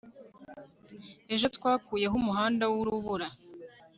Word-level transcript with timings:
ejo 1.33 1.45
twakuyeho 1.55 2.15
umuhanda 2.21 2.63
wurubura 2.73 3.27